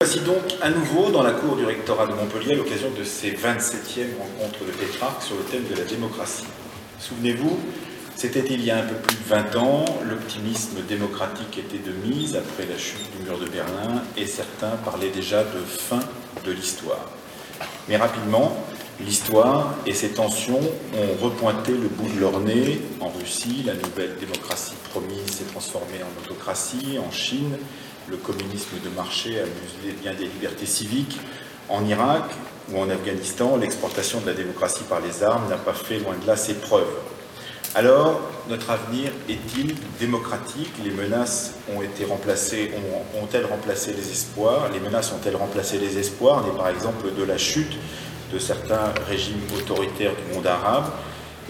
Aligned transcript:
Voici 0.00 0.20
donc 0.20 0.44
à 0.62 0.70
nouveau 0.70 1.10
dans 1.10 1.24
la 1.24 1.32
cour 1.32 1.56
du 1.56 1.64
rectorat 1.64 2.06
de 2.06 2.12
Montpellier 2.12 2.52
à 2.52 2.54
l'occasion 2.54 2.88
de 2.96 3.02
ces 3.02 3.32
27e 3.32 4.16
rencontres 4.16 4.64
de 4.64 4.70
Pétrarque 4.70 5.24
sur 5.24 5.34
le 5.34 5.42
thème 5.42 5.64
de 5.68 5.74
la 5.74 5.84
démocratie. 5.84 6.46
Souvenez-vous, 7.00 7.58
c'était 8.14 8.44
il 8.48 8.64
y 8.64 8.70
a 8.70 8.78
un 8.78 8.86
peu 8.86 8.94
plus 8.94 9.16
de 9.16 9.24
20 9.24 9.56
ans, 9.56 9.84
l'optimisme 10.08 10.82
démocratique 10.88 11.58
était 11.58 11.78
de 11.84 11.90
mise 12.06 12.36
après 12.36 12.66
la 12.70 12.78
chute 12.78 13.10
du 13.18 13.24
mur 13.24 13.40
de 13.40 13.46
Berlin 13.46 14.00
et 14.16 14.24
certains 14.26 14.76
parlaient 14.84 15.10
déjà 15.10 15.42
de 15.42 15.58
fin 15.66 15.98
de 16.46 16.52
l'histoire. 16.52 17.04
Mais 17.88 17.96
rapidement, 17.96 18.56
l'histoire 19.00 19.74
et 19.84 19.94
ses 19.94 20.10
tensions 20.10 20.60
ont 20.60 21.24
repointé 21.24 21.72
le 21.72 21.88
bout 21.88 22.08
de 22.14 22.20
leur 22.20 22.38
nez. 22.38 22.80
En 23.00 23.07
La 23.66 23.74
nouvelle 23.74 24.16
démocratie 24.18 24.74
promise 24.90 25.26
s'est 25.26 25.44
transformée 25.44 26.00
en 26.02 26.24
autocratie. 26.24 26.98
En 27.04 27.10
Chine, 27.10 27.56
le 28.08 28.16
communisme 28.16 28.78
de 28.82 28.88
marché 28.90 29.40
a 29.40 29.44
muselé 29.44 29.92
bien 30.00 30.14
des 30.14 30.24
libertés 30.24 30.66
civiques. 30.66 31.18
En 31.68 31.84
Irak 31.84 32.22
ou 32.70 32.78
en 32.80 32.88
Afghanistan, 32.88 33.56
l'exportation 33.56 34.20
de 34.20 34.26
la 34.26 34.34
démocratie 34.34 34.84
par 34.88 35.00
les 35.00 35.24
armes 35.24 35.48
n'a 35.48 35.56
pas 35.56 35.74
fait 35.74 35.98
loin 35.98 36.14
de 36.20 36.26
là 36.26 36.36
ses 36.36 36.54
preuves. 36.54 36.94
Alors, 37.74 38.20
notre 38.48 38.70
avenir 38.70 39.10
est-il 39.28 39.74
démocratique? 39.98 40.70
Les 40.84 40.92
menaces 40.92 41.54
ont 41.76 41.82
été 41.82 42.04
remplacées, 42.04 42.70
ont-elles 43.20 43.46
remplacé 43.46 43.92
les 43.92 44.10
espoirs? 44.10 44.70
Les 44.72 44.80
menaces 44.80 45.12
ont-elles 45.12 45.36
remplacé 45.36 45.78
les 45.78 45.98
espoirs? 45.98 46.44
On 46.44 46.54
est 46.54 46.56
par 46.56 46.68
exemple 46.68 47.12
de 47.12 47.24
la 47.24 47.36
chute 47.36 47.76
de 48.32 48.38
certains 48.38 48.94
régimes 49.06 49.42
autoritaires 49.56 50.12
du 50.14 50.34
monde 50.34 50.46
arabe. 50.46 50.90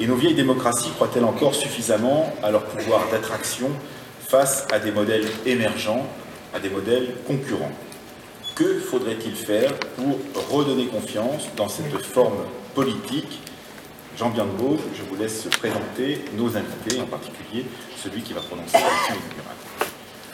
Et 0.01 0.07
nos 0.07 0.15
vieilles 0.15 0.35
démocraties 0.35 0.91
croient-elles 0.91 1.25
encore 1.25 1.57
suffisamment 1.57 2.33
à 2.45 2.53
leur 2.53 2.65
pouvoir 2.67 3.09
d'attraction 3.11 3.69
face 4.29 4.65
à 4.71 4.79
des 4.79 4.93
modèles 4.93 5.27
émergents, 5.45 6.07
à 6.55 6.61
des 6.61 6.71
modèles 6.71 7.17
concurrents? 7.27 7.73
Que 8.55 8.79
faudrait-il 8.79 9.35
faire 9.35 9.75
pour 9.97 10.19
redonner 10.51 10.87
confiance 10.87 11.49
dans 11.57 11.69
cette 11.69 12.05
forme 12.07 12.45
politique? 12.77 13.41
Jean 14.17 14.31
Bianco, 14.31 14.79
je 14.97 15.03
vous 15.03 15.17
laisse 15.17 15.49
présenter 15.59 16.25
nos 16.37 16.57
invités, 16.57 17.01
en 17.01 17.07
particulier 17.07 17.65
celui 17.97 18.23
qui 18.23 18.33
va 18.33 18.41
prononcer 18.41 18.75
la 18.75 18.81
leçon 18.81 19.21
inaugurale. 19.21 19.57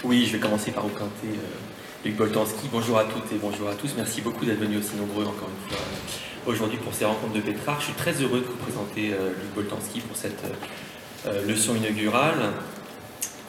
Oui, 0.04 0.26
je 0.26 0.32
vais 0.32 0.38
commencer 0.40 0.72
par 0.72 0.82
vous 0.82 0.90
présenter 0.90 1.28
euh, 1.28 2.04
Luc 2.04 2.16
Boltanski. 2.16 2.68
Bonjour 2.70 2.98
à 2.98 3.04
toutes 3.04 3.32
et 3.32 3.38
bonjour 3.40 3.68
à 3.68 3.74
tous. 3.74 3.94
Merci 3.96 4.20
beaucoup 4.20 4.44
d'être 4.44 4.60
venus 4.60 4.80
aussi 4.80 4.96
nombreux 4.96 5.24
encore 5.24 5.48
une 5.48 5.70
fois 5.70 5.84
aujourd'hui 6.46 6.78
pour 6.78 6.94
ces 6.94 7.04
rencontres 7.04 7.34
de 7.34 7.40
Pétrarque. 7.40 7.80
Je 7.80 7.86
suis 7.86 7.94
très 7.94 8.12
heureux 8.12 8.40
de 8.40 8.46
vous 8.46 8.56
présenter 8.56 9.12
euh, 9.12 9.30
Luc 9.30 9.54
Boltanski 9.54 10.00
pour 10.00 10.16
cette 10.16 10.42
leçon 11.48 11.74
inaugurale. 11.74 12.52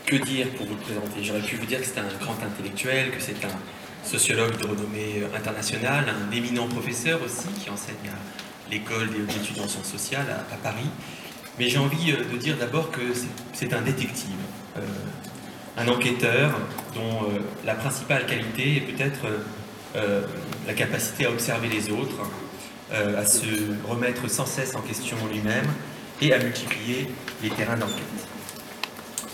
Que 0.06 0.16
dire 0.16 0.48
pour 0.56 0.66
vous 0.66 0.76
le 0.76 0.80
présenter? 0.80 1.24
J'aurais 1.24 1.42
pu 1.42 1.58
vous 1.58 1.66
dire 1.66 1.80
que 1.80 1.86
c'est 1.86 2.00
un 2.00 2.08
grand 2.22 2.38
intellectuel, 2.42 3.12
que 3.12 3.20
c'est 3.20 3.44
un 3.44 4.06
sociologue 4.06 4.56
de 4.58 4.68
renommée 4.68 5.24
internationale, 5.36 6.06
un 6.08 6.32
éminent 6.32 6.68
professeur 6.68 7.20
aussi 7.24 7.48
qui 7.62 7.70
enseigne 7.70 7.96
à 8.08 8.72
l'école 8.72 9.10
des 9.10 9.36
études 9.36 9.60
en 9.60 9.68
sciences 9.68 9.92
sociales 9.92 10.28
à, 10.52 10.56
Paris. 10.58 10.90
Mais 11.60 11.70
j'ai 11.70 11.78
envie 11.78 12.12
euh, 12.12 12.24
de 12.32 12.38
dire 12.38 12.58
d'abord 12.58 12.92
que 12.92 13.02
c'est 13.54 13.74
un 13.74 13.82
détective, 13.82 14.36
euh, 14.78 14.82
un 15.78 15.88
enquêteur 15.88 16.52
dont 16.94 17.24
euh, 17.24 17.40
la 17.66 17.76
principale 17.76 18.26
qualité 18.26 18.78
est 18.78 18.82
peut-être 18.82 19.26
la 20.68 20.74
capacité 20.74 21.26
à 21.26 21.30
observer 21.30 21.70
les 21.70 21.90
autres, 21.90 22.18
à 22.94 23.26
se 23.26 23.46
remettre 23.88 24.30
sans 24.30 24.46
cesse 24.46 24.76
en 24.76 24.82
question 24.82 25.18
lui-même 25.32 25.66
et 26.22 26.34
à 26.34 26.40
multiplier 26.40 27.08
les 27.42 27.50
terrains 27.50 27.78
d'enquête. 27.78 28.28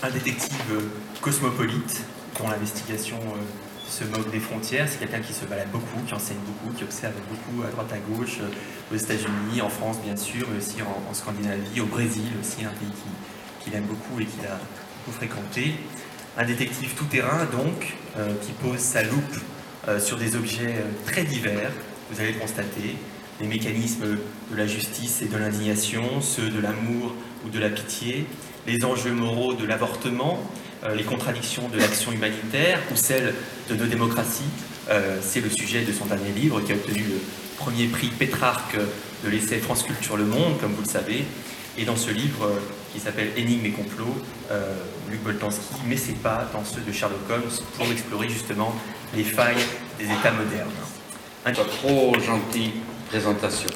Un 0.02 0.10
détective 0.10 0.90
cosmopolite 1.20 2.02
dont 2.38 2.48
l'investigation 2.48 3.18
se 3.92 4.04
moque 4.04 4.30
des 4.30 4.40
frontières. 4.40 4.88
C'est 4.88 4.98
quelqu'un 4.98 5.20
qui 5.20 5.34
se 5.34 5.44
balade 5.44 5.70
beaucoup, 5.70 6.00
qui 6.06 6.14
enseigne 6.14 6.38
beaucoup, 6.46 6.74
qui 6.74 6.82
observe 6.82 7.12
beaucoup 7.28 7.62
à 7.62 7.70
droite 7.70 7.92
à 7.92 7.98
gauche, 7.98 8.38
euh, 8.40 8.94
aux 8.94 8.96
États-Unis, 8.96 9.60
en 9.60 9.68
France 9.68 9.98
bien 10.02 10.16
sûr, 10.16 10.48
mais 10.50 10.58
aussi 10.58 10.76
en, 10.82 11.14
Scandinavie, 11.14 11.80
au 11.80 11.86
Brésil 11.86 12.24
aussi, 12.40 12.64
un 12.64 12.70
pays 12.70 12.88
qu'il 13.62 13.74
aime 13.74 13.84
beaucoup 13.84 14.18
et 14.20 14.24
qu'il 14.24 14.46
a 14.46 14.58
beaucoup 15.04 15.16
fréquenté. 15.16 15.74
Un 16.38 16.46
détective 16.46 16.94
tout-terrain 16.94 17.44
donc, 17.52 17.94
euh, 18.16 18.32
qui 18.40 18.52
pose 18.52 18.78
sa 18.78 19.02
loupe 19.02 19.36
euh, 19.88 20.00
sur 20.00 20.16
des 20.16 20.36
objets 20.36 20.74
très 21.04 21.24
divers, 21.24 21.70
vous 22.10 22.18
allez 22.20 22.32
le 22.32 22.38
constater, 22.38 22.96
les 23.42 23.48
mécanismes 23.48 24.06
de 24.50 24.56
la 24.56 24.66
justice 24.66 25.20
et 25.20 25.26
de 25.26 25.36
l'indignation, 25.36 26.20
ceux 26.20 26.48
de 26.48 26.60
l'amour 26.60 27.12
ou 27.44 27.50
de 27.50 27.58
la 27.58 27.68
pitié, 27.68 28.24
les 28.68 28.84
enjeux 28.84 29.12
moraux 29.12 29.54
de 29.54 29.66
l'avortement, 29.66 30.38
euh, 30.84 30.94
les 30.94 31.02
contradictions 31.02 31.68
de 31.68 31.76
l'action 31.76 32.12
humanitaire 32.12 32.78
ou 32.92 32.96
celles 32.96 33.34
de 33.68 33.74
nos 33.74 33.86
démocraties. 33.86 34.44
Euh, 34.90 35.18
c'est 35.20 35.40
le 35.40 35.50
sujet 35.50 35.82
de 35.82 35.92
son 35.92 36.06
dernier 36.06 36.30
livre 36.30 36.60
qui 36.60 36.70
a 36.70 36.76
obtenu 36.76 37.02
le 37.02 37.20
premier 37.58 37.86
prix 37.86 38.08
Pétrarque 38.08 38.76
de 39.24 39.28
l'essai 39.28 39.58
France 39.58 39.82
Culture 39.82 40.16
Le 40.16 40.24
Monde, 40.24 40.58
comme 40.60 40.72
vous 40.72 40.82
le 40.82 40.88
savez. 40.88 41.24
Et 41.76 41.84
dans 41.84 41.96
ce 41.96 42.10
livre 42.10 42.44
euh, 42.44 42.60
qui 42.92 43.00
s'appelle 43.00 43.30
Énigmes 43.36 43.66
et 43.66 43.70
complots, 43.70 44.16
Luc 45.10 45.22
Boltanski 45.22 45.74
met 45.88 45.96
ses 45.96 46.12
pas 46.12 46.50
dans 46.52 46.62
ceux 46.62 46.82
de 46.82 46.92
Sherlock 46.92 47.20
Holmes 47.30 47.50
pour 47.78 47.90
explorer 47.90 48.28
justement 48.28 48.74
les 49.16 49.24
failles 49.24 49.64
des 49.98 50.04
États 50.04 50.32
modernes. 50.32 50.68
Un... 51.46 51.52
trop 51.52 52.14
gentille 52.20 52.72
présentation. 53.12 53.68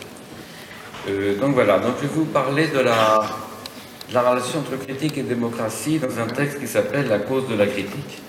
donc 1.38 1.52
voilà, 1.52 1.78
je 1.82 2.06
vais 2.06 2.14
vous 2.14 2.24
parler 2.24 2.68
de 2.68 2.78
la 2.78 4.22
relation 4.30 4.60
entre 4.60 4.82
critique 4.82 5.18
et 5.18 5.22
démocratie 5.22 5.98
dans 5.98 6.18
un 6.18 6.26
texte 6.26 6.58
qui 6.58 6.66
s'appelle 6.66 7.06
La 7.08 7.18
cause 7.18 7.46
de 7.46 7.54
la 7.54 7.66
critique. 7.66 8.22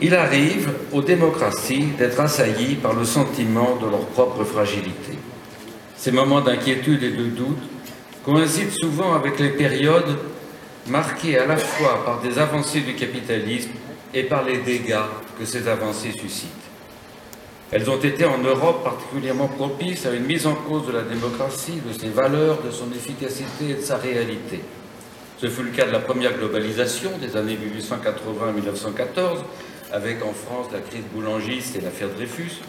Il 0.00 0.14
arrive 0.14 0.70
aux 0.92 1.02
démocraties 1.02 1.86
d'être 1.98 2.20
assaillies 2.20 2.76
par 2.76 2.92
le 2.92 3.04
sentiment 3.04 3.76
de 3.82 3.88
leur 3.88 4.06
propre 4.06 4.44
fragilité. 4.44 5.18
Ces 5.96 6.12
moments 6.12 6.40
d'inquiétude 6.40 7.02
et 7.02 7.10
de 7.10 7.24
doute 7.24 7.62
coïncident 8.24 8.70
souvent 8.82 9.14
avec 9.14 9.40
les 9.40 9.50
périodes 9.50 10.16
marquées 10.86 11.40
à 11.40 11.46
la 11.46 11.56
fois 11.56 12.04
par 12.04 12.20
des 12.20 12.38
avancées 12.38 12.82
du 12.82 12.94
capitalisme 12.94 13.70
et 14.12 14.22
par 14.22 14.44
les 14.44 14.58
dégâts 14.58 15.08
que 15.36 15.44
ces 15.44 15.66
avancées 15.66 16.12
suscitent. 16.12 16.63
Elles 17.72 17.88
ont 17.90 17.98
été 17.98 18.24
en 18.24 18.38
Europe 18.38 18.84
particulièrement 18.84 19.48
propices 19.48 20.06
à 20.06 20.12
une 20.12 20.24
mise 20.24 20.46
en 20.46 20.54
cause 20.54 20.86
de 20.86 20.92
la 20.92 21.02
démocratie, 21.02 21.80
de 21.86 21.92
ses 21.98 22.08
valeurs, 22.08 22.62
de 22.62 22.70
son 22.70 22.92
efficacité 22.92 23.70
et 23.70 23.74
de 23.74 23.80
sa 23.80 23.96
réalité. 23.96 24.60
Ce 25.38 25.48
fut 25.48 25.62
le 25.62 25.70
cas 25.70 25.86
de 25.86 25.90
la 25.90 25.98
première 25.98 26.36
globalisation 26.36 27.10
des 27.20 27.36
années 27.36 27.58
1880-1914, 27.58 29.38
avec 29.92 30.24
en 30.24 30.32
France 30.32 30.68
la 30.72 30.80
crise 30.80 31.04
boulangiste 31.12 31.76
et 31.76 31.80
l'affaire 31.80 32.08
Dreyfus. 32.10 32.60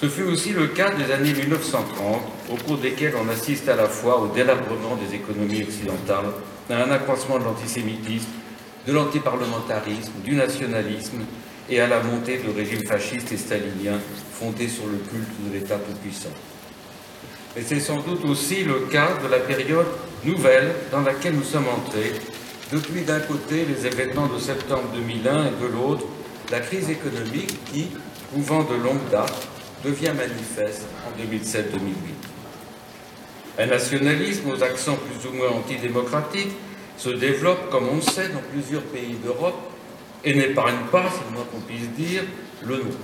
Ce 0.00 0.06
fut 0.06 0.22
aussi 0.24 0.50
le 0.50 0.68
cas 0.68 0.90
des 0.90 1.12
années 1.12 1.32
1930, 1.32 2.22
au 2.50 2.56
cours 2.56 2.78
desquelles 2.78 3.14
on 3.16 3.28
assiste 3.28 3.68
à 3.68 3.76
la 3.76 3.86
fois 3.86 4.20
au 4.20 4.28
délabrement 4.28 4.96
des 4.96 5.16
économies 5.16 5.62
occidentales, 5.62 6.30
à 6.70 6.84
un 6.84 6.90
accroissement 6.90 7.38
de 7.38 7.44
l'antisémitisme, 7.44 8.28
de 8.86 8.92
l'antiparlementarisme, 8.92 10.12
du 10.22 10.34
nationalisme 10.34 11.22
et 11.70 11.80
à 11.80 11.86
la 11.86 12.02
montée 12.02 12.38
de 12.38 12.54
régimes 12.54 12.84
fascistes 12.86 13.32
et 13.32 13.36
staliniens 13.36 14.00
fondés 14.32 14.68
sur 14.68 14.86
le 14.86 14.98
culte 14.98 15.28
de 15.46 15.52
l'État 15.52 15.76
tout-puissant. 15.76 16.32
Et 17.56 17.62
c'est 17.62 17.80
sans 17.80 18.00
doute 18.00 18.24
aussi 18.24 18.64
le 18.64 18.80
cas 18.90 19.16
de 19.22 19.28
la 19.28 19.38
période 19.38 19.86
nouvelle 20.24 20.74
dans 20.90 21.02
laquelle 21.02 21.34
nous 21.34 21.44
sommes 21.44 21.68
entrés, 21.68 22.12
depuis 22.72 23.02
d'un 23.02 23.20
côté 23.20 23.64
les 23.64 23.86
événements 23.86 24.26
de 24.26 24.38
septembre 24.38 24.84
2001 24.94 25.46
et 25.46 25.50
de 25.62 25.66
l'autre 25.72 26.04
la 26.50 26.60
crise 26.60 26.90
économique 26.90 27.56
qui, 27.72 27.88
couvant 28.32 28.64
de 28.64 28.74
longue 28.74 29.08
date, 29.10 29.48
devient 29.84 30.12
manifeste 30.16 30.86
en 31.06 31.22
2007-2008. 31.22 31.60
Un 33.58 33.66
nationalisme 33.66 34.50
aux 34.50 34.62
accents 34.62 34.96
plus 34.96 35.28
ou 35.28 35.32
moins 35.32 35.50
antidémocratiques 35.50 36.52
se 36.96 37.10
développe, 37.10 37.70
comme 37.70 37.88
on 37.88 37.96
le 37.96 38.02
sait, 38.02 38.28
dans 38.28 38.42
plusieurs 38.52 38.82
pays 38.82 39.16
d'Europe 39.24 39.73
et 40.24 40.34
n'épargne 40.34 40.86
pas, 40.90 41.04
c'est 41.10 41.24
le 41.30 41.36
moins 41.36 41.46
qu'on 41.50 41.60
puisse 41.60 41.88
dire, 41.90 42.22
le 42.62 42.76
nôtre. 42.76 42.96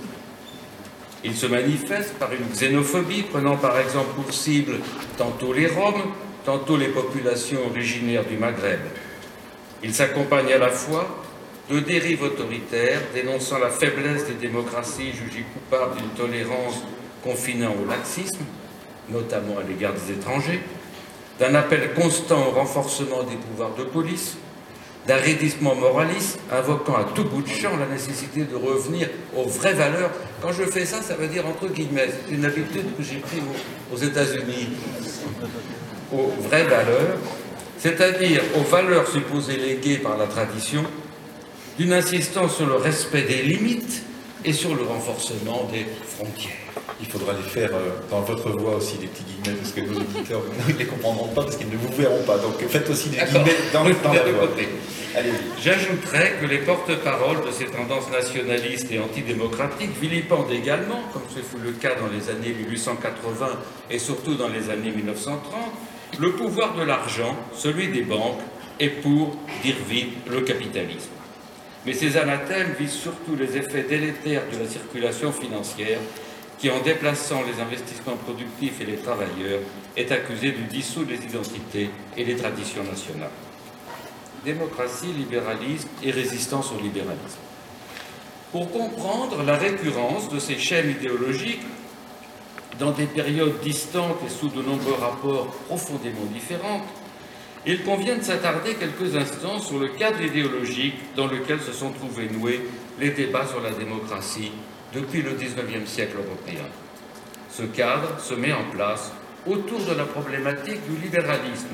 Il 1.23 1.35
se 1.35 1.45
manifeste 1.45 2.15
par 2.15 2.33
une 2.33 2.47
xénophobie 2.51 3.23
prenant 3.23 3.55
par 3.55 3.77
exemple 3.79 4.09
pour 4.15 4.33
cible 4.33 4.79
tantôt 5.17 5.53
les 5.53 5.67
Roms, 5.67 6.01
tantôt 6.43 6.77
les 6.77 6.87
populations 6.87 7.59
originaires 7.69 8.25
du 8.25 8.37
Maghreb. 8.37 8.79
Il 9.83 9.93
s'accompagne 9.93 10.51
à 10.51 10.57
la 10.57 10.69
fois 10.69 11.23
de 11.69 11.79
dérives 11.79 12.23
autoritaires 12.23 13.01
dénonçant 13.13 13.59
la 13.59 13.69
faiblesse 13.69 14.25
des 14.25 14.33
démocraties 14.33 15.11
jugées 15.11 15.45
coupables 15.53 15.97
d'une 15.97 16.09
tolérance 16.09 16.81
confinant 17.23 17.75
au 17.81 17.87
laxisme, 17.87 18.43
notamment 19.09 19.59
à 19.59 19.63
l'égard 19.63 19.93
des 19.93 20.13
étrangers, 20.13 20.61
d'un 21.39 21.53
appel 21.53 21.93
constant 21.93 22.47
au 22.47 22.51
renforcement 22.51 23.23
des 23.23 23.35
pouvoirs 23.35 23.75
de 23.75 23.83
police, 23.83 24.37
d'un 25.07 25.15
raidissement 25.15 25.75
moraliste, 25.75 26.39
invoquant 26.51 26.95
à 26.95 27.03
tout 27.15 27.23
bout 27.23 27.41
de 27.41 27.47
champ 27.47 27.75
la 27.77 27.87
nécessité 27.87 28.43
de 28.43 28.55
revenir 28.55 29.09
aux 29.35 29.47
vraies 29.47 29.73
valeurs. 29.73 30.11
Quand 30.41 30.51
je 30.51 30.63
fais 30.63 30.85
ça, 30.85 31.01
ça 31.01 31.15
veut 31.15 31.27
dire 31.27 31.45
entre 31.47 31.67
guillemets, 31.67 32.09
c'est 32.09 32.35
une 32.35 32.45
habitude 32.45 32.95
que 32.97 33.03
j'ai 33.03 33.17
prise 33.17 33.41
aux, 33.91 33.97
États-Unis, 33.97 34.69
aux 36.13 36.31
vraies 36.47 36.65
valeurs, 36.65 37.17
c'est-à-dire 37.77 38.41
aux 38.55 38.63
valeurs 38.63 39.07
supposées 39.07 39.57
léguées 39.57 39.97
par 39.97 40.17
la 40.17 40.27
tradition, 40.27 40.83
d'une 41.79 41.93
insistance 41.93 42.57
sur 42.57 42.67
le 42.67 42.75
respect 42.75 43.23
des 43.23 43.41
limites 43.41 44.03
et 44.43 44.53
sur 44.53 44.75
le 44.75 44.83
renforcement 44.83 45.67
des 45.71 45.85
frontières. 46.07 46.51
Il 46.99 47.07
faudra 47.07 47.33
les 47.33 47.49
faire 47.49 47.71
euh, 47.73 47.89
dans 48.09 48.21
votre 48.21 48.49
voix 48.51 48.75
aussi, 48.75 48.97
les 49.01 49.07
petits 49.07 49.23
guillemets, 49.23 49.57
parce 49.57 49.71
que 49.71 49.81
nos 49.81 49.99
auditeurs 49.99 50.41
ne 50.67 50.73
les 50.77 50.85
comprendront 50.85 51.27
pas 51.29 51.43
parce 51.43 51.57
qu'ils 51.57 51.69
ne 51.69 51.77
vous 51.77 51.93
verront 51.95 52.23
pas. 52.23 52.37
Donc 52.37 52.63
faites 52.67 52.89
aussi 52.89 53.09
des 53.09 53.17
guillemets 53.17 53.55
dans, 53.73 53.83
dans 53.83 54.13
la 54.13 54.23
voix. 54.31 54.47
J'ajouterais 55.61 56.35
que 56.41 56.45
les 56.45 56.59
porte-paroles 56.59 57.45
de 57.45 57.51
ces 57.51 57.65
tendances 57.65 58.09
nationalistes 58.11 58.91
et 58.91 58.99
antidémocratiques 58.99 59.91
vilipendent 59.99 60.51
également, 60.51 61.01
comme 61.11 61.23
ce 61.35 61.41
fut 61.41 61.61
le 61.61 61.71
cas 61.71 61.95
dans 61.95 62.07
les 62.07 62.29
années 62.29 62.55
1880 62.57 63.47
et 63.89 63.99
surtout 63.99 64.35
dans 64.35 64.47
les 64.47 64.69
années 64.69 64.91
1930, 64.91 65.41
le 66.19 66.31
pouvoir 66.31 66.75
de 66.75 66.83
l'argent, 66.83 67.35
celui 67.53 67.89
des 67.89 68.03
banques, 68.03 68.39
et 68.79 68.89
pour 68.89 69.35
dire 69.63 69.75
vite 69.87 70.13
le 70.29 70.41
capitalisme. 70.41 71.09
Mais 71.85 71.93
ces 71.93 72.15
anathèmes 72.17 72.73
visent 72.77 72.91
surtout 72.91 73.35
les 73.35 73.57
effets 73.57 73.83
délétères 73.83 74.43
de 74.51 74.59
la 74.59 74.69
circulation 74.69 75.31
financière 75.31 75.99
qui, 76.59 76.69
en 76.69 76.79
déplaçant 76.81 77.41
les 77.41 77.59
investissements 77.59 78.17
productifs 78.17 78.79
et 78.81 78.85
les 78.85 78.97
travailleurs, 78.97 79.61
est 79.97 80.11
accusé 80.11 80.51
de 80.51 80.61
dissoudre 80.69 81.09
les 81.09 81.25
identités 81.25 81.89
et 82.15 82.23
les 82.23 82.35
traditions 82.35 82.83
nationales. 82.83 83.31
Démocratie, 84.45 85.11
libéralisme 85.17 85.89
et 86.03 86.11
résistance 86.11 86.71
au 86.71 86.81
libéralisme. 86.81 87.39
Pour 88.51 88.71
comprendre 88.71 89.43
la 89.43 89.55
récurrence 89.55 90.29
de 90.29 90.37
ces 90.37 90.57
chaînes 90.57 90.91
idéologiques 90.91 91.65
dans 92.77 92.91
des 92.91 93.05
périodes 93.05 93.59
distantes 93.61 94.17
et 94.25 94.29
sous 94.29 94.49
de 94.49 94.61
nombreux 94.61 94.95
rapports 94.99 95.47
profondément 95.67 96.25
différents, 96.33 96.81
il 97.65 97.83
convient 97.83 98.17
de 98.17 98.23
s'attarder 98.23 98.75
quelques 98.75 99.15
instants 99.15 99.59
sur 99.59 99.79
le 99.79 99.89
cadre 99.89 100.21
idéologique 100.21 100.95
dans 101.15 101.27
lequel 101.27 101.61
se 101.61 101.71
sont 101.71 101.91
trouvés 101.91 102.29
noués 102.29 102.61
les 102.99 103.11
débats 103.11 103.45
sur 103.45 103.61
la 103.61 103.71
démocratie 103.71 104.51
depuis 104.93 105.21
le 105.21 105.31
XIXe 105.31 105.89
siècle 105.89 106.17
européen. 106.17 106.65
Ce 107.51 107.63
cadre 107.63 108.19
se 108.19 108.33
met 108.33 108.53
en 108.53 108.63
place 108.71 109.11
autour 109.45 109.79
de 109.85 109.93
la 109.93 110.05
problématique 110.05 110.81
du 110.89 111.01
libéralisme, 111.01 111.69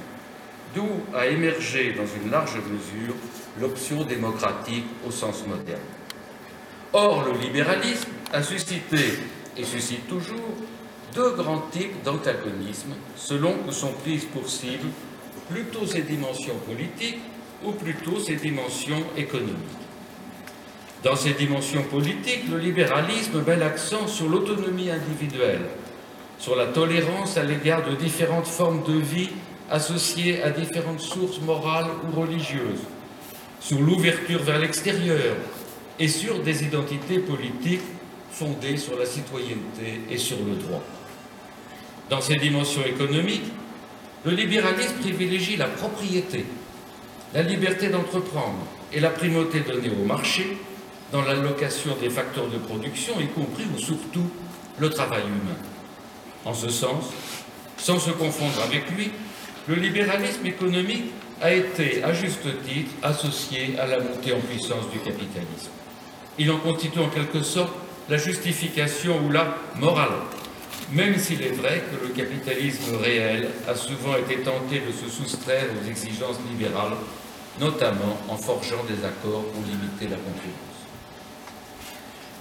d'où 0.76 0.88
a 1.16 1.28
émergé 1.28 1.94
dans 1.94 2.06
une 2.06 2.32
large 2.32 2.56
mesure 2.56 3.16
l'option 3.60 4.04
démocratique 4.04 4.86
au 5.08 5.12
sens 5.12 5.46
moderne. 5.48 5.80
Or, 6.94 7.26
le 7.26 7.40
libéralisme 7.40 8.10
a 8.34 8.42
suscité, 8.42 9.20
et 9.56 9.64
suscite 9.64 10.08
toujours, 10.08 10.56
deux 11.14 11.32
grands 11.32 11.66
types 11.72 12.04
d'antagonisme 12.04 12.94
selon 13.16 13.54
que 13.66 13.72
sont 13.72 13.94
prises 14.04 14.26
pour 14.26 14.48
cible 14.48 14.88
plutôt 15.50 15.86
ses 15.86 16.02
dimensions 16.02 16.56
politiques 16.66 17.20
ou 17.64 17.72
plutôt 17.72 18.20
ses 18.20 18.36
dimensions 18.36 19.04
économiques. 19.16 19.56
Dans 21.04 21.16
ces 21.16 21.34
dimensions 21.34 21.84
politiques, 21.84 22.50
le 22.50 22.58
libéralisme 22.58 23.44
met 23.46 23.56
l'accent 23.56 24.08
sur 24.08 24.28
l'autonomie 24.28 24.90
individuelle, 24.90 25.62
sur 26.40 26.56
la 26.56 26.68
tolérance 26.68 27.38
à 27.38 27.44
l'égard 27.44 27.88
de 27.88 27.96
différentes 27.96 28.48
formes 28.48 28.84
de 28.84 29.00
vie 29.00 29.30
associées 29.70 30.42
à 30.44 30.50
différentes 30.50 31.00
sources 31.00 31.42
morales 31.42 31.90
ou 32.04 32.20
religieuses, 32.20 32.82
sur 33.60 33.80
l'ouverture 33.80 34.42
vers 34.44 34.60
l'extérieur 34.60 35.36
et 36.00 36.08
sur 36.08 36.40
des 36.42 36.64
identités 36.64 37.20
politiques 37.20 37.82
fondées 38.32 38.78
sur 38.78 38.98
la 38.98 39.06
citoyenneté 39.06 40.02
et 40.10 40.18
sur 40.18 40.38
le 40.38 40.56
droit. 40.56 40.84
Dans 42.10 42.22
ces 42.22 42.36
dimensions 42.36 42.86
économiques, 42.86 43.52
le 44.28 44.34
libéralisme 44.34 44.96
privilégie 44.96 45.56
la 45.56 45.68
propriété, 45.68 46.46
la 47.34 47.44
liberté 47.44 47.88
d'entreprendre 47.88 48.60
et 48.92 49.00
la 49.00 49.10
primauté 49.10 49.62
donnée 49.62 49.90
au 49.90 50.06
marché 50.06 50.58
dans 51.14 51.22
l'allocation 51.22 51.96
des 52.02 52.10
facteurs 52.10 52.50
de 52.50 52.58
production, 52.58 53.14
y 53.22 53.28
compris 53.28 53.64
ou 53.74 53.80
surtout 53.80 54.30
le 54.80 54.90
travail 54.90 55.22
humain. 55.22 55.56
En 56.44 56.54
ce 56.54 56.68
sens, 56.68 57.06
sans 57.78 58.00
se 58.00 58.12
confondre 58.12 58.62
avec 58.66 58.92
lui, 58.92 59.12
le 59.70 59.76
libéralisme 59.76 60.46
économique 60.46 61.06
a 61.42 61.54
été, 61.54 62.04
à 62.04 62.12
juste 62.12 62.48
titre, 62.66 62.92
associé 63.04 63.80
à 63.80 63.88
la 63.88 64.00
montée 64.00 64.34
en 64.34 64.42
puissance 64.42 64.90
du 64.92 65.00
capitalisme. 65.00 65.72
Il 66.38 66.52
en 66.52 66.58
constitue 66.58 67.00
en 67.00 67.08
quelque 67.08 67.44
sorte 67.44 67.74
la 68.10 68.18
justification 68.18 69.26
ou 69.26 69.32
la 69.32 69.56
morale 69.80 70.20
même 70.92 71.18
s'il 71.18 71.42
est 71.42 71.52
vrai 71.52 71.84
que 71.92 72.08
le 72.08 72.14
capitalisme 72.14 72.96
réel 72.98 73.50
a 73.68 73.76
souvent 73.76 74.16
été 74.16 74.38
tenté 74.38 74.80
de 74.80 74.92
se 74.92 75.10
soustraire 75.10 75.66
aux 75.74 75.90
exigences 75.90 76.40
libérales, 76.50 76.96
notamment 77.60 78.18
en 78.30 78.38
forgeant 78.38 78.84
des 78.88 79.06
accords 79.06 79.44
pour 79.46 79.62
limiter 79.64 80.06
la 80.06 80.18
concurrence. 80.18 80.68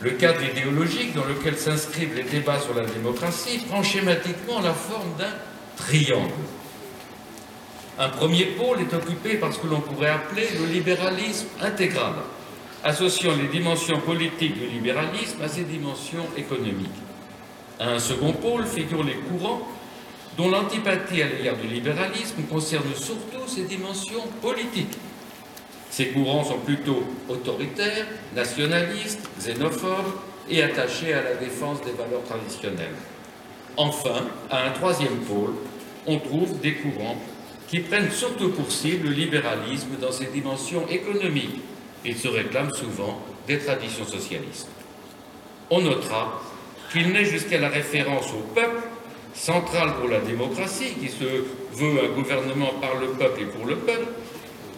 Le 0.00 0.10
cadre 0.10 0.42
idéologique 0.44 1.14
dans 1.14 1.24
lequel 1.24 1.56
s'inscrivent 1.56 2.14
les 2.14 2.24
débats 2.24 2.60
sur 2.60 2.74
la 2.74 2.84
démocratie 2.84 3.58
prend 3.66 3.82
schématiquement 3.82 4.60
la 4.60 4.74
forme 4.74 5.16
d'un 5.18 5.32
triangle. 5.76 6.32
Un 7.98 8.10
premier 8.10 8.44
pôle 8.44 8.80
est 8.80 8.94
occupé 8.94 9.36
par 9.36 9.54
ce 9.54 9.58
que 9.58 9.66
l'on 9.66 9.80
pourrait 9.80 10.10
appeler 10.10 10.46
le 10.60 10.66
libéralisme 10.66 11.46
intégral, 11.62 12.12
associant 12.84 13.34
les 13.36 13.48
dimensions 13.48 13.98
politiques 14.00 14.58
du 14.58 14.66
libéralisme 14.66 15.40
à 15.42 15.48
ses 15.48 15.64
dimensions 15.64 16.26
économiques. 16.36 17.05
À 17.78 17.90
un 17.90 17.98
second 17.98 18.32
pôle 18.32 18.64
figurent 18.64 19.04
les 19.04 19.16
courants 19.16 19.62
dont 20.36 20.50
l'antipathie 20.50 21.22
à 21.22 21.28
l'égard 21.28 21.56
du 21.56 21.66
libéralisme 21.66 22.42
concerne 22.50 22.94
surtout 22.94 23.46
ses 23.46 23.62
dimensions 23.62 24.24
politiques. 24.40 24.96
Ces 25.90 26.08
courants 26.08 26.44
sont 26.44 26.58
plutôt 26.58 27.04
autoritaires, 27.28 28.06
nationalistes, 28.34 29.28
xénophobes 29.38 30.12
et 30.48 30.62
attachés 30.62 31.14
à 31.14 31.22
la 31.22 31.34
défense 31.34 31.80
des 31.82 31.92
valeurs 31.92 32.24
traditionnelles. 32.24 32.94
Enfin, 33.76 34.26
à 34.50 34.66
un 34.66 34.70
troisième 34.70 35.18
pôle, 35.20 35.54
on 36.06 36.18
trouve 36.18 36.60
des 36.60 36.74
courants 36.74 37.18
qui 37.68 37.80
prennent 37.80 38.10
surtout 38.10 38.50
pour 38.50 38.70
cible 38.70 39.08
le 39.08 39.14
libéralisme 39.14 39.96
dans 40.00 40.12
ses 40.12 40.26
dimensions 40.26 40.86
économiques. 40.88 41.60
Ils 42.04 42.16
se 42.16 42.28
réclament 42.28 42.72
souvent 42.72 43.20
des 43.46 43.58
traditions 43.58 44.04
socialistes. 44.04 44.68
On 45.70 45.80
notera 45.80 46.40
qu'il 46.92 47.12
n'est 47.12 47.24
jusqu'à 47.24 47.58
la 47.58 47.68
référence 47.68 48.32
au 48.32 48.42
peuple, 48.54 48.82
central 49.34 49.94
pour 50.00 50.08
la 50.08 50.20
démocratie, 50.20 50.94
qui 51.00 51.08
se 51.08 51.24
veut 51.74 52.00
un 52.04 52.14
gouvernement 52.14 52.72
par 52.80 52.96
le 53.00 53.08
peuple 53.08 53.42
et 53.42 53.46
pour 53.46 53.66
le 53.66 53.76
peuple, 53.76 54.06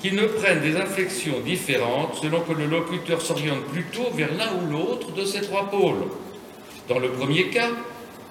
qui 0.01 0.13
ne 0.13 0.27
prennent 0.27 0.61
des 0.61 0.77
inflexions 0.77 1.41
différentes 1.41 2.17
selon 2.23 2.41
que 2.41 2.53
le 2.53 2.67
locuteur 2.67 3.21
s'oriente 3.21 3.65
plutôt 3.73 4.11
vers 4.15 4.33
l'un 4.35 4.53
ou 4.62 4.71
l'autre 4.71 5.12
de 5.12 5.25
ces 5.25 5.41
trois 5.41 5.71
pôles. 5.71 6.07
Dans 6.88 6.99
le 6.99 7.11
premier 7.11 7.49
cas, 7.49 7.71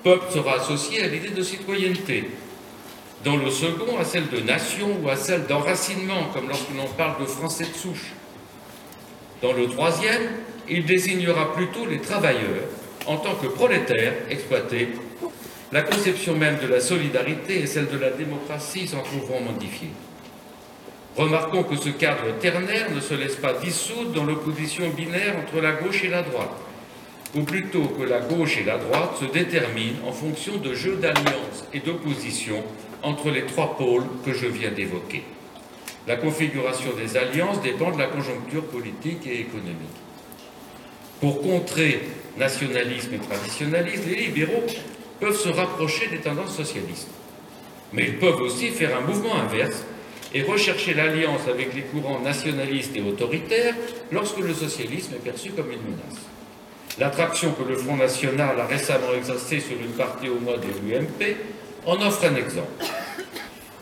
peuple 0.04 0.32
sera 0.32 0.56
associé 0.56 1.04
à 1.04 1.08
l'idée 1.08 1.30
de 1.30 1.42
citoyenneté. 1.42 2.30
Dans 3.24 3.36
le 3.36 3.50
second, 3.50 3.98
à 4.00 4.06
celle 4.06 4.30
de 4.30 4.40
nation 4.40 4.88
ou 5.04 5.10
à 5.10 5.16
celle 5.16 5.46
d'enracinement, 5.48 6.30
comme 6.34 6.48
lorsque 6.48 6.74
l'on 6.76 6.88
parle 6.98 7.22
de 7.22 7.26
français 7.26 7.66
de 7.66 7.76
souche. 7.76 8.14
Dans 9.42 9.54
le 9.54 9.68
troisième, 9.68 10.24
il 10.70 10.86
désignera 10.86 11.54
plutôt 11.54 11.86
les 11.86 12.00
travailleurs, 12.00 12.64
en 13.08 13.18
tant 13.18 13.36
que 13.36 13.48
prolétaires 13.48 14.14
exploités, 14.30 14.90
la 15.72 15.82
conception 15.82 16.36
même 16.36 16.60
de 16.60 16.68
la 16.68 16.80
solidarité 16.80 17.60
et 17.60 17.68
celle 17.68 17.88
de 17.88 17.98
la 17.98 18.12
démocratie 18.12 18.88
s'en 18.88 19.02
trouveront 19.02 19.42
modifiées. 19.42 19.92
Remarquons 21.16 21.64
que 21.64 21.76
ce 21.76 21.90
cadre 21.90 22.38
ternaire 22.40 22.92
ne 22.94 23.00
se 23.00 23.16
laisse 23.16 23.38
pas 23.38 23.54
dissoudre 23.54 24.12
dans 24.12 24.24
l'opposition 24.24 24.90
binaire 24.90 25.36
entre 25.38 25.62
la 25.62 25.72
gauche 25.72 26.04
et 26.04 26.10
la 26.10 26.22
droite, 26.22 26.56
ou 27.36 27.42
plutôt 27.42 27.86
que 27.86 28.04
la 28.04 28.20
gauche 28.20 28.58
et 28.58 28.64
la 28.64 28.78
droite 28.78 29.18
se 29.20 29.26
déterminent 29.26 30.08
en 30.08 30.12
fonction 30.12 30.58
de 30.58 30.74
jeux 30.74 30.98
d'alliance 30.98 31.66
et 31.74 31.80
d'opposition 31.80 32.64
entre 33.04 33.32
les 33.32 33.46
trois 33.46 33.76
pôles 33.78 34.06
que 34.26 34.34
je 34.34 34.46
viens 34.46 34.72
d'évoquer. 34.72 35.24
La 36.08 36.16
configuration 36.16 36.92
des 36.96 37.18
alliances 37.18 37.62
dépend 37.62 37.92
de 37.92 37.98
la 37.98 38.08
conjoncture 38.08 38.66
politique 38.66 39.28
et 39.28 39.42
économique. 39.42 40.07
Pour 41.20 41.42
contrer 41.42 42.02
nationalisme 42.38 43.16
et 43.16 43.18
traditionnalisme, 43.18 44.04
les 44.10 44.26
libéraux 44.26 44.64
peuvent 45.20 45.38
se 45.38 45.50
rapprocher 45.50 46.08
des 46.08 46.20
tendances 46.20 46.56
socialistes. 46.56 47.10
Mais 47.94 48.04
ils 48.06 48.18
peuvent 48.18 48.42
aussi 48.42 48.68
faire 48.70 48.96
un 48.98 49.02
mouvement 49.02 49.36
inverse 49.36 49.84
et 50.34 50.44
rechercher 50.44 50.94
l'alliance 50.94 51.48
avec 51.50 51.74
les 51.74 51.82
courants 51.82 52.20
nationalistes 52.20 52.96
et 52.96 53.02
autoritaires 53.02 53.76
lorsque 54.12 54.40
le 54.40 54.54
socialisme 54.54 55.14
est 55.16 55.24
perçu 55.24 55.52
comme 55.52 55.72
une 55.72 55.82
menace. 55.82 56.22
L'attraction 57.00 57.54
que 57.54 57.68
le 57.68 57.78
Front 57.78 57.96
National 57.96 58.60
a 58.60 58.66
récemment 58.66 59.14
exercée 59.16 59.60
sur 59.60 59.78
une 59.80 59.94
partie 59.94 60.30
au 60.30 60.40
mois 60.40 60.58
de 60.58 60.68
l'UMP 60.68 61.38
en 61.86 62.02
offre 62.02 62.26
un 62.26 62.36
exemple. 62.36 62.86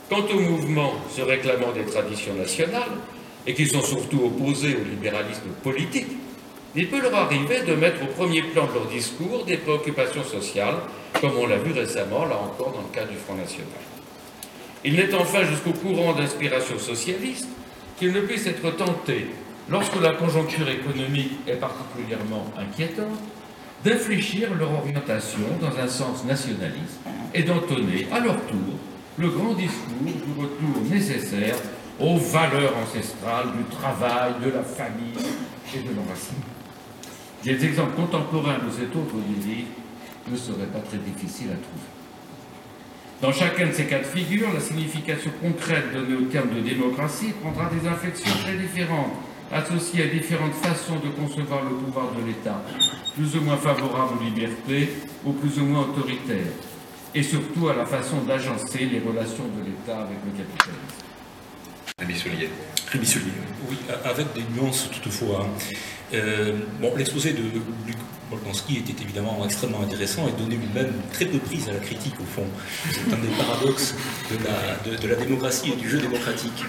Quant 0.10 0.26
aux 0.34 0.40
mouvements 0.40 0.94
se 1.10 1.22
réclamant 1.22 1.72
des 1.72 1.86
traditions 1.86 2.36
nationales, 2.36 2.92
et 3.48 3.54
qui 3.54 3.68
sont 3.68 3.82
surtout 3.82 4.26
opposés 4.26 4.76
au 4.76 4.84
libéralisme 4.84 5.50
politique, 5.64 6.08
il 6.76 6.90
peut 6.90 7.02
leur 7.02 7.16
arriver 7.16 7.62
de 7.62 7.74
mettre 7.74 8.04
au 8.04 8.08
premier 8.08 8.42
plan 8.42 8.68
de 8.68 8.74
leur 8.74 8.88
discours 8.88 9.46
des 9.46 9.58
préoccupations 9.58 10.24
sociales, 10.24 10.76
comme 11.22 11.38
on 11.38 11.48
l'a 11.48 11.58
vu 11.58 11.72
récemment, 11.72 12.26
là 12.26 12.38
encore, 12.38 12.74
dans 12.74 12.82
le 12.82 12.94
cas 12.94 13.06
du 13.06 13.16
Front 13.16 13.36
National. 13.36 13.68
Il 14.84 14.96
n'est 14.96 15.14
enfin 15.16 15.44
jusqu'au 15.44 15.72
courant 15.72 16.14
d'inspiration 16.14 16.78
socialiste 16.78 17.48
qu'il 17.98 18.12
ne 18.12 18.22
puisse 18.22 18.46
être 18.46 18.76
tenté 18.76 19.28
lorsque 19.70 20.00
la 20.02 20.12
conjoncture 20.12 20.68
économique 20.70 21.32
est 21.48 21.56
particulièrement 21.56 22.46
inquiétante, 22.58 23.20
d'infléchir 23.84 24.54
leur 24.60 24.74
orientation 24.74 25.40
dans 25.62 25.80
un 25.82 25.88
sens 25.88 26.26
nationaliste 26.26 27.00
et 27.34 27.44
d'entonner 27.44 28.08
à 28.12 28.20
leur 28.20 28.36
tour 28.48 28.76
le 29.18 29.30
grand 29.30 29.54
discours 29.54 30.04
du 30.04 30.42
retour 30.42 30.82
nécessaire 30.92 31.56
aux 32.00 32.18
valeurs 32.18 32.74
ancestrales 32.78 33.54
du 33.58 33.64
travail, 33.76 34.34
de 34.44 34.50
la 34.50 34.64
famille 34.64 35.16
et 35.74 35.80
de 35.80 35.96
l'enracinement. 35.96 36.55
Des 37.46 37.64
exemples 37.64 37.96
contemporains 37.96 38.58
de 38.58 38.72
cet 38.72 38.96
autre 38.96 39.14
désir 39.30 39.66
ne 40.28 40.36
seraient 40.36 40.66
pas 40.74 40.80
très 40.80 40.98
difficiles 40.98 41.50
à 41.52 41.62
trouver. 41.62 41.92
Dans 43.22 43.32
chacun 43.32 43.68
de 43.68 43.72
ces 43.72 43.86
cas 43.86 44.00
de 44.00 44.04
figure, 44.04 44.52
la 44.52 44.60
signification 44.60 45.30
concrète 45.40 45.94
donnée 45.94 46.16
au 46.16 46.26
terme 46.26 46.50
de 46.56 46.62
démocratie 46.62 47.34
prendra 47.40 47.70
des 47.70 47.88
inflexions 47.88 48.34
très 48.42 48.58
différentes, 48.58 49.14
associées 49.52 50.06
à 50.06 50.08
différentes 50.08 50.56
façons 50.56 50.96
de 50.96 51.10
concevoir 51.10 51.62
le 51.66 51.76
pouvoir 51.76 52.08
de 52.18 52.26
l'État, 52.26 52.64
plus 53.16 53.36
ou 53.38 53.42
moins 53.42 53.58
favorables 53.58 54.16
aux 54.20 54.24
libertés 54.24 54.90
ou 55.24 55.34
plus 55.34 55.60
ou 55.60 55.66
moins 55.66 55.82
autoritaires, 55.82 56.52
et 57.14 57.22
surtout 57.22 57.70
à 57.70 57.76
la 57.76 57.86
façon 57.86 58.22
d'agencer 58.28 58.86
les 58.86 59.00
relations 59.00 59.46
de 59.56 59.66
l'État 59.66 60.02
avec 60.02 60.18
le 60.26 60.32
capitalisme. 60.32 61.15
Rémi 61.98 63.06
Soulier. 63.06 63.32
Oui, 63.70 63.78
avec 64.04 64.28
des 64.34 64.44
nuances 64.54 64.90
toutefois. 64.92 65.48
Euh, 66.14 66.58
bon, 66.82 66.94
l'exposé 66.98 67.32
de 67.32 67.42
Luc 67.88 67.96
Boltanski 68.30 68.80
était 68.80 69.02
évidemment 69.02 69.42
extrêmement 69.46 69.82
intéressant 69.82 70.28
et 70.28 70.34
donnait 70.34 70.58
lui-même 70.58 70.92
très 71.14 71.24
peu 71.24 71.38
prise 71.38 71.70
à 71.70 71.72
la 71.72 71.80
critique 71.80 72.16
au 72.20 72.26
fond. 72.26 72.44
C'est 72.92 73.14
un 73.14 73.18
des 73.18 73.30
paradoxes 73.38 73.96
de 74.30 75.08
la, 75.08 75.16
démocratie 75.16 75.72
et 75.72 75.78
du 75.78 75.90
jeu 75.90 76.00
démocratique. 76.00 76.66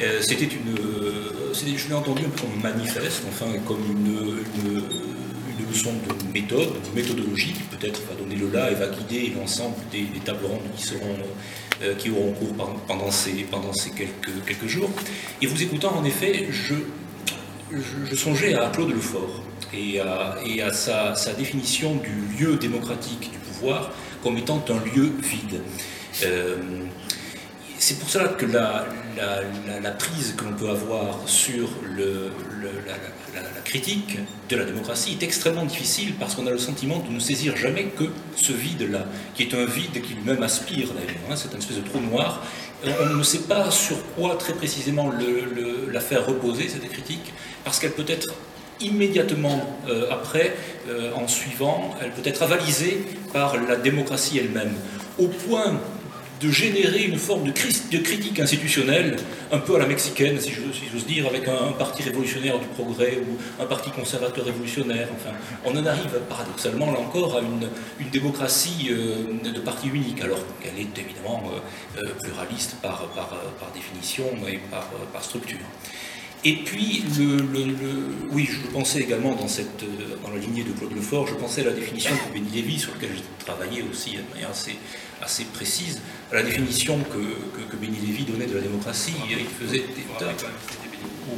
Euh, 0.00 0.22
c'était 0.22 0.46
une, 0.46 0.74
euh, 0.78 1.52
je 1.52 1.88
l'ai 1.88 1.94
entendu 1.94 2.22
un 2.24 2.30
peu 2.30 2.40
comme 2.40 2.62
manifeste, 2.62 3.24
enfin 3.28 3.52
comme 3.66 3.84
une, 3.84 4.42
leçon 5.68 5.92
de 5.92 6.32
méthode, 6.32 6.68
de 6.68 7.00
méthodologie 7.00 7.52
qui 7.52 7.62
peut-être 7.76 8.00
va 8.08 8.14
donner 8.14 8.36
le 8.36 8.50
là 8.50 8.70
et 8.70 8.74
va 8.74 8.88
guider 8.88 9.32
l'ensemble 9.36 9.76
des, 9.90 10.06
tables 10.24 10.46
rondes 10.46 10.70
qui 10.76 10.82
seront 10.82 11.16
qui 11.96 12.10
auront 12.10 12.32
cours 12.32 12.76
pendant 12.86 13.10
ces, 13.10 13.32
pendant 13.50 13.72
ces 13.72 13.90
quelques, 13.90 14.44
quelques 14.46 14.66
jours. 14.66 14.90
Et 15.40 15.46
vous 15.46 15.62
écoutant, 15.62 15.96
en 15.96 16.04
effet, 16.04 16.48
je, 16.50 16.74
songeais 18.14 18.54
à 18.54 18.68
Claude 18.68 18.90
Lefort 18.90 19.42
et 19.72 19.98
à, 19.98 20.36
et 20.44 20.60
à 20.60 20.72
sa, 20.72 21.14
définition 21.38 21.94
du 21.94 22.38
lieu 22.38 22.56
démocratique 22.56 23.30
du 23.32 23.38
pouvoir 23.38 23.92
comme 24.22 24.36
étant 24.36 24.62
un 24.68 24.94
lieu 24.94 25.10
vide. 25.22 25.60
Euh, 26.24 26.56
c'est 27.80 27.98
pour 27.98 28.10
cela 28.10 28.28
que 28.28 28.44
la, 28.44 28.84
prise 29.98 30.34
que 30.36 30.44
l'on 30.44 30.52
peut 30.52 30.68
avoir 30.68 31.18
sur 31.26 31.68
la, 31.96 33.42
critique 33.64 34.18
de 34.48 34.56
la 34.56 34.64
démocratie 34.64 35.16
est 35.18 35.24
extrêmement 35.24 35.64
difficile 35.64 36.14
parce 36.18 36.34
qu'on 36.34 36.46
a 36.46 36.50
le 36.50 36.58
sentiment 36.58 36.98
de 36.98 37.10
ne 37.10 37.18
saisir 37.18 37.56
jamais 37.56 37.84
que 37.84 38.04
ce 38.36 38.52
vide-là, 38.52 39.06
qui 39.34 39.44
est 39.44 39.54
un 39.54 39.64
vide 39.64 40.02
qui 40.02 40.14
lui-même 40.14 40.42
aspire 40.42 40.88
d'ailleurs, 40.88 41.22
hein, 41.30 41.36
c'est 41.36 41.52
une 41.52 41.58
espèce 41.58 41.78
de 41.78 41.88
trou 41.88 42.00
noir. 42.00 42.42
Euh, 42.84 42.90
on 43.12 43.14
ne 43.14 43.22
sait 43.22 43.40
pas 43.40 43.70
sur 43.70 43.96
quoi 44.14 44.36
très 44.36 44.52
précisément 44.52 45.10
la 45.90 46.00
faire 46.00 46.26
reposer, 46.26 46.68
cette 46.68 46.88
critique, 46.88 47.32
parce 47.64 47.78
qu'elle 47.78 47.92
peut 47.92 48.04
être 48.08 48.28
immédiatement 48.80 49.78
euh, 49.88 50.10
après, 50.10 50.54
euh, 50.88 51.12
en 51.14 51.28
suivant, 51.28 51.94
elle 52.02 52.10
peut 52.10 52.28
être 52.28 52.42
avalisée 52.42 53.04
par 53.32 53.56
la 53.56 53.76
démocratie 53.76 54.38
elle-même, 54.38 54.74
au 55.18 55.28
point 55.28 55.80
de 56.40 56.50
générer 56.50 57.04
une 57.04 57.18
forme 57.18 57.44
de, 57.44 57.52
critique 57.98 58.40
institutionnelle, 58.40 59.16
un 59.52 59.58
peu 59.58 59.76
à 59.76 59.78
la 59.78 59.86
mexicaine, 59.86 60.40
si 60.40 60.52
j'ose 60.52 61.06
dire, 61.06 61.26
avec 61.26 61.46
un, 61.46 61.72
parti 61.72 62.02
révolutionnaire 62.02 62.58
du 62.58 62.66
progrès 62.68 63.18
ou 63.18 63.62
un 63.62 63.66
parti 63.66 63.90
conservateur 63.90 64.44
révolutionnaire. 64.44 65.08
Enfin, 65.14 65.36
on 65.66 65.76
en 65.76 65.84
arrive 65.84 66.18
paradoxalement, 66.28 66.92
là 66.92 66.98
encore, 66.98 67.36
à 67.36 67.40
une, 67.40 67.68
démocratie 68.10 68.88
euh, 68.90 69.50
de 69.52 69.60
parti 69.60 69.88
unique, 69.88 70.20
alors 70.22 70.40
qu'elle 70.60 70.78
est 70.78 70.98
évidemment 70.98 71.42
euh, 71.46 72.02
euh, 72.02 72.08
pluraliste 72.22 72.76
par, 72.82 73.06
définition 73.74 74.24
et 74.48 74.58
par, 74.70 75.22
structure. 75.22 75.58
Et 76.42 76.54
puis, 76.54 77.04
oui, 78.32 78.48
je 78.50 78.66
pensais 78.68 79.00
également 79.00 79.34
dans, 79.34 79.48
cette, 79.48 79.84
dans 80.22 80.30
la 80.30 80.38
lignée 80.38 80.64
de 80.64 80.72
Claude 80.72 80.94
Lefort, 80.94 81.26
je 81.26 81.34
pensais 81.34 81.60
à 81.60 81.64
la 81.64 81.72
définition 81.72 82.12
de 82.14 82.38
Benny 82.38 82.50
Lévy, 82.54 82.78
sur 82.78 82.94
laquelle 82.94 83.10
j'ai 83.14 83.44
travaillé 83.44 83.82
aussi 83.90 84.12
de 84.12 84.34
manière 84.34 84.50
assez, 84.50 84.76
assez 85.20 85.44
précise, 85.44 86.00
à 86.32 86.36
la 86.36 86.42
définition 86.42 86.98
que, 86.98 87.70
que, 87.70 87.76
Benny 87.76 87.98
Lévy 88.06 88.24
donnait 88.24 88.46
de 88.46 88.54
la 88.54 88.62
démocratie. 88.62 89.12
Il 89.28 89.66
faisait 89.66 89.84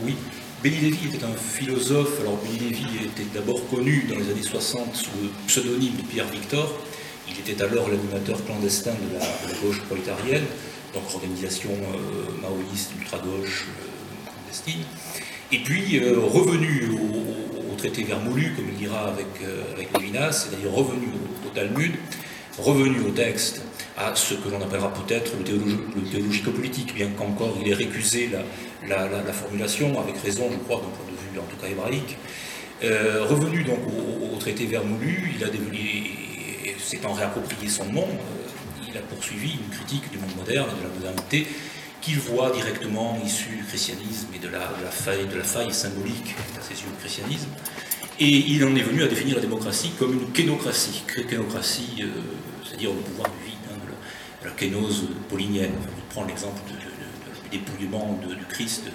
Oui. 0.04 0.14
Benny 0.62 0.76
Lévy 0.76 1.08
était 1.08 1.24
un 1.24 1.34
philosophe. 1.34 2.20
Alors, 2.20 2.36
Benny 2.36 2.70
Lévy 2.70 3.04
était 3.04 3.26
d'abord 3.34 3.68
connu 3.68 4.06
dans 4.08 4.16
les 4.16 4.30
années 4.30 4.42
60 4.42 4.94
sous 4.94 5.10
le 5.20 5.30
pseudonyme 5.48 5.96
de 5.96 6.02
Pierre 6.02 6.28
Victor. 6.28 6.78
Il 7.28 7.36
était 7.40 7.60
alors 7.60 7.88
l'animateur 7.88 8.44
clandestin 8.44 8.92
de 8.92 9.18
la, 9.18 9.58
gauche 9.60 9.80
prolétarienne, 9.82 10.44
donc 10.94 11.02
organisation 11.12 11.70
euh, 11.70 12.40
maoïste, 12.40 12.90
ultra-gauche, 13.00 13.66
euh, 13.68 13.91
Et 15.50 15.58
puis, 15.58 15.98
euh, 15.98 16.18
revenu 16.20 16.90
au, 16.92 17.74
traité 17.76 18.04
vermoulu, 18.04 18.52
comme 18.54 18.66
il 18.70 18.76
dira 18.76 19.08
avec, 19.08 19.26
avec 19.74 19.88
Lévinas, 19.98 20.32
c'est 20.32 20.56
d'ailleurs 20.56 20.74
revenu 20.74 21.08
au 21.44 21.48
Talmud, 21.48 21.92
revenu 22.58 23.00
au 23.00 23.10
texte 23.10 23.62
à 23.96 24.14
ce 24.14 24.34
que 24.34 24.48
l'on 24.48 24.62
appellera 24.62 24.92
peut-être 24.92 25.32
le, 25.36 26.10
théologico-politique, 26.10 26.94
bien 26.94 27.08
qu'encore 27.08 27.56
il 27.60 27.70
ait 27.70 27.74
récusé 27.74 28.30
la, 28.88 29.08
la, 29.08 29.32
formulation, 29.32 30.00
avec 30.00 30.16
raison, 30.18 30.48
je 30.50 30.58
crois, 30.58 30.76
d'un 30.76 30.88
point 30.88 31.06
de 31.06 31.34
vue 31.34 31.40
en 31.40 31.50
tout 31.50 31.56
cas 31.56 31.68
hébraïque. 31.68 32.16
Euh, 32.84 33.24
revenu 33.24 33.62
donc 33.62 33.78
au, 34.32 34.36
traité 34.38 34.66
vermoulu, 34.66 35.34
il 35.36 35.44
a 35.44 35.48
s'étant 36.78 37.12
réapproprié 37.12 37.68
son 37.68 37.84
nom, 37.86 38.08
euh, 38.08 38.88
il 38.88 38.96
a 38.96 39.00
poursuivi 39.02 39.52
une 39.52 39.70
critique 39.70 40.10
du 40.10 40.18
monde 40.18 40.34
moderne 40.36 40.68
de 40.78 40.82
la 40.82 40.94
modernité 40.94 41.46
qu'il 42.02 42.18
voit 42.18 42.50
directement 42.50 43.18
issue 43.24 43.56
du 43.56 43.64
christianisme 43.64 44.26
et 44.34 44.38
de 44.38 44.48
la, 44.48 44.60
faille, 44.90 45.26
de 45.26 45.36
la 45.36 45.44
faille 45.44 45.72
symbolique 45.72 46.34
à 46.58 46.60
ses 46.60 46.74
yeux 46.74 46.90
du 46.90 46.98
christianisme. 46.98 47.48
Et 48.18 48.28
il 48.28 48.64
en 48.64 48.74
est 48.74 48.82
venu 48.82 49.02
à 49.04 49.06
définir 49.06 49.36
la 49.36 49.40
démocratie 49.40 49.92
comme 49.98 50.12
une 50.14 50.32
kénocratie, 50.32 51.04
kénocratie, 51.28 52.02
euh, 52.02 52.08
c'est-à-dire 52.64 52.90
le 52.90 53.00
pouvoir 53.00 53.28
du 53.30 53.46
vide, 53.46 53.58
hein, 53.70 53.78
de, 54.42 54.48
la, 54.48 54.54
kénose 54.54 55.08
paulinienne. 55.28 55.72
Enfin, 55.78 55.90
prend 56.10 56.24
l'exemple 56.24 56.60
du 56.68 57.56
dépouillement 57.58 58.18
du 58.28 58.44
Christ 58.46 58.84
euh, 58.86 58.90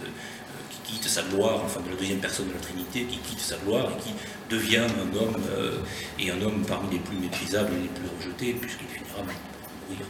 qui 0.69 0.93
quitte 0.93 1.07
sa 1.07 1.23
gloire, 1.23 1.61
enfin 1.63 1.79
de 1.81 1.89
la 1.89 1.95
deuxième 1.95 2.19
personne 2.19 2.49
de 2.49 2.53
la 2.53 2.59
Trinité, 2.59 3.05
qui 3.05 3.17
quitte 3.19 3.39
sa 3.39 3.55
gloire 3.57 3.89
et 3.91 4.03
qui 4.03 4.13
devient 4.49 4.77
un 4.77 5.17
homme, 5.17 5.41
euh, 5.51 5.77
et 6.19 6.29
un 6.29 6.41
homme 6.41 6.63
parmi 6.67 6.91
les 6.91 6.99
plus 6.99 7.17
méprisables 7.17 7.71
et 7.73 7.83
les 7.83 7.89
plus 7.89 8.07
rejetés, 8.17 8.53
puisqu'il 8.53 8.87
finira 8.87 9.15
par 9.15 9.23
mourir 9.23 10.05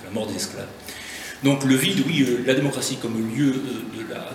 de 0.00 0.04
la 0.04 0.10
mort 0.10 0.26
des 0.26 0.36
esclaves. 0.36 0.68
Donc 1.42 1.64
le 1.64 1.74
vide, 1.74 2.04
oui, 2.06 2.24
la 2.46 2.54
démocratie 2.54 2.96
comme 2.96 3.14
lieu 3.34 3.52
de 3.52 4.12
la, 4.12 4.30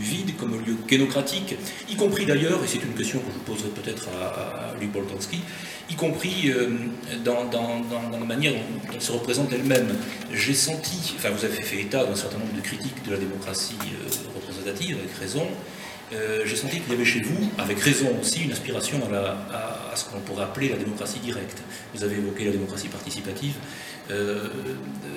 vide 0.00 0.36
comme 0.36 0.52
lieu 0.64 0.74
kénocratique, 0.88 1.54
y 1.88 1.94
compris 1.94 2.26
d'ailleurs, 2.26 2.62
et 2.64 2.66
c'est 2.66 2.82
une 2.82 2.94
question 2.94 3.20
que 3.20 3.32
je 3.32 3.52
poserai 3.52 3.68
peut-être 3.68 4.08
à, 4.08 4.74
Luc 4.80 4.90
Boltanski, 4.92 5.40
y 5.90 5.94
compris 5.94 6.50
euh, 6.50 6.68
dans, 7.24 7.50
la 8.12 8.24
manière 8.24 8.52
dont 8.52 8.92
elle 8.94 9.02
se 9.02 9.12
représente 9.12 9.52
elle-même. 9.52 9.88
J'ai 10.32 10.54
senti, 10.54 11.14
enfin 11.16 11.30
vous 11.30 11.44
avez 11.44 11.62
fait 11.62 11.82
état 11.82 12.04
d'un 12.04 12.16
certain 12.16 12.38
nombre 12.38 12.54
de 12.54 12.60
critiques 12.60 13.04
de 13.06 13.12
la 13.12 13.18
démocratie 13.18 13.76
euh, 13.80 14.08
représentative, 14.34 14.96
avec 14.98 15.12
raison, 15.18 15.46
euh, 16.12 16.42
j'ai 16.44 16.56
senti 16.56 16.80
qu'il 16.80 16.92
y 16.92 16.94
avait 16.96 17.04
chez 17.04 17.20
vous, 17.20 17.50
avec 17.56 17.78
raison 17.78 18.08
aussi, 18.20 18.42
une 18.42 18.52
aspiration 18.52 18.98
à, 19.52 19.94
ce 19.94 20.04
qu'on 20.04 20.20
pourrait 20.20 20.44
appeler 20.44 20.68
la 20.68 20.76
démocratie 20.76 21.20
directe. 21.20 21.62
Vous 21.94 22.02
avez 22.02 22.16
évoqué 22.16 22.44
la 22.44 22.50
démocratie 22.50 22.88
participative. 22.88 23.54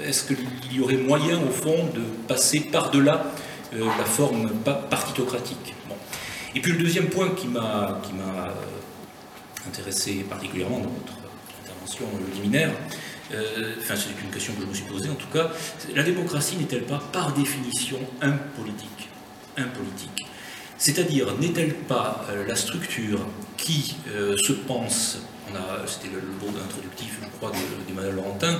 Est-ce 0.05 0.25
qu'il 0.25 0.37
y 0.71 0.81
aurait 0.81 0.97
moyen, 0.97 1.39
au 1.41 1.51
fond, 1.51 1.89
de 1.95 2.01
passer 2.27 2.59
par-delà 2.71 3.25
euh, 3.73 3.85
la 3.97 4.05
forme 4.05 4.51
partitocratique? 4.89 5.73
Et 6.55 6.59
puis 6.59 6.73
le 6.73 6.77
deuxième 6.77 7.07
point 7.07 7.29
qui 7.29 7.47
m'a 7.47 8.01
euh, 8.03 8.49
intéressé 9.67 10.25
particulièrement 10.29 10.79
dans 10.79 10.89
votre 10.89 11.13
intervention 11.63 12.05
liminaire, 12.35 12.71
euh, 13.33 13.75
enfin 13.79 13.95
c'est 13.95 14.09
une 14.23 14.29
question 14.29 14.53
que 14.53 14.61
je 14.61 14.67
me 14.67 14.73
suis 14.73 14.83
posée 14.83 15.09
en 15.09 15.15
tout 15.15 15.29
cas, 15.33 15.49
la 15.95 16.03
démocratie 16.03 16.57
n'est-elle 16.57 16.83
pas 16.83 17.01
par 17.11 17.33
définition 17.33 17.99
impolitique 18.21 19.09
Impolitique. 19.57 20.27
C'est-à-dire, 20.77 21.27
n'est-elle 21.39 21.73
pas 21.73 22.25
la 22.47 22.55
structure 22.55 23.19
qui 23.55 23.95
se 24.07 24.51
pense, 24.51 25.19
c'était 25.87 26.13
le, 26.13 26.21
mot 26.21 26.57
introductif, 26.63 27.19
je 27.21 27.37
crois, 27.37 27.51
d'Emmanuel 27.87 28.15
Laurentin, 28.15 28.59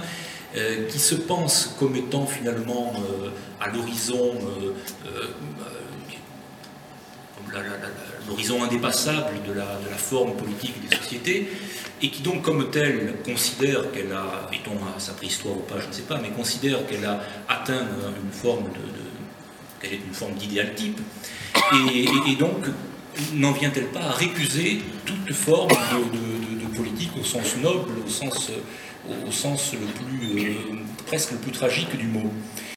euh, 0.55 0.87
qui 0.87 0.99
se 0.99 1.15
pense 1.15 1.75
comme 1.79 1.95
étant 1.95 2.25
finalement 2.25 2.93
euh, 2.97 3.29
à 3.59 3.69
l'horizon 3.69 4.33
euh, 4.57 5.27
l'horizon 8.27 8.63
indépassable 8.63 9.43
de 9.47 9.53
la, 9.53 9.65
de 9.83 9.89
la, 9.89 9.97
forme 9.97 10.33
politique 10.35 10.73
des 10.87 10.95
sociétés, 10.95 11.49
et 12.01 12.09
qui 12.09 12.21
donc 12.21 12.41
comme 12.41 12.71
telle 12.71 13.15
considère 13.23 13.91
qu'elle 13.91 14.11
a, 14.11 14.47
mettons 14.51 14.77
à 14.95 14.99
sa 14.99 15.13
préhistoire 15.13 15.57
ou 15.57 15.61
pas, 15.61 15.79
je 15.79 15.87
ne 15.87 15.91
sais 15.91 16.03
pas, 16.03 16.19
mais 16.19 16.29
considère 16.29 16.85
qu'elle 16.87 17.05
a 17.05 17.21
atteint 17.47 17.85
une 18.23 18.31
forme 18.31 18.65
de, 18.65 19.81
qu'elle 19.81 19.93
est 19.93 20.01
une 20.07 20.13
forme 20.13 20.33
d'idéal 20.33 20.73
type, 20.73 20.99
et, 21.93 22.35
donc, 22.35 22.65
n'en 23.33 23.51
vient-elle 23.51 23.87
pas 23.87 24.01
à 24.01 24.11
récuser 24.11 24.81
toute 25.05 25.33
forme 25.33 25.69
de, 25.69 26.42
politique 26.73 27.11
au 27.19 27.23
sens 27.23 27.55
noble, 27.61 27.91
au 28.05 28.09
sens, 28.09 29.73
le 29.73 29.85
plus, 29.87 30.57
presque 31.07 31.31
le 31.31 31.37
plus 31.37 31.51
tragique 31.51 31.95
du 31.97 32.07
mot 32.07 32.31